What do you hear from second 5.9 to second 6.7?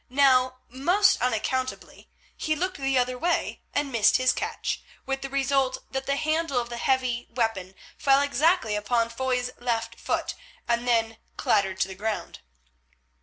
that the handle of